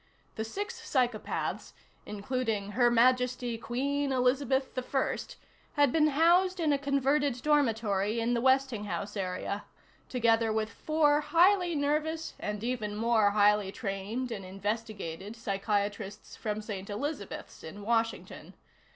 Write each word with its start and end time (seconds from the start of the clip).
The 0.33 0.43
six 0.43 0.81
psychopaths 0.83 1.73
including 2.07 2.71
Her 2.71 2.89
Majesty 2.89 3.55
Queen 3.59 4.11
Elizabeth 4.11 4.73
I 4.75 5.17
had 5.73 5.91
been 5.91 6.07
housed 6.07 6.59
in 6.59 6.73
a 6.73 6.79
converted 6.79 7.39
dormitory 7.43 8.19
in 8.19 8.33
the 8.33 8.41
Westinghouse 8.41 9.15
area, 9.15 9.63
together 10.09 10.51
with 10.51 10.73
four 10.73 11.21
highly 11.21 11.75
nervous 11.75 12.33
and 12.39 12.63
even 12.63 12.95
more 12.95 13.29
highly 13.29 13.71
trained 13.71 14.31
and 14.31 14.43
investigated 14.43 15.35
psychiatrists 15.35 16.35
from 16.35 16.63
St. 16.63 16.89
Elizabeths 16.89 17.63
in 17.63 17.83
Washington. 17.83 18.55